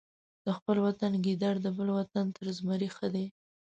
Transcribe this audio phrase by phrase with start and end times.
[0.45, 3.25] د خپل وطن ګیدړ د بل وطن تر زمري ښه دی.